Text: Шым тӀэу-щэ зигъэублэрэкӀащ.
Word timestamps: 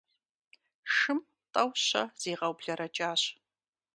Шым 0.95 1.19
тӀэу-щэ 1.53 2.03
зигъэублэрэкӀащ. 2.21 3.21